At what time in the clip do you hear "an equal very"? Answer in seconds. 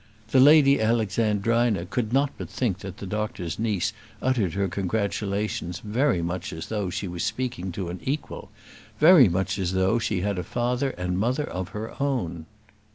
7.89-9.29